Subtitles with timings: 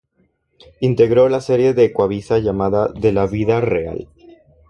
[0.79, 4.07] Integró la serie de Ecuavisa llamada De la Vida Real.